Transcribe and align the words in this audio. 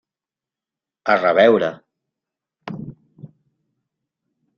A 1.15 1.17
reveure! 1.19 1.69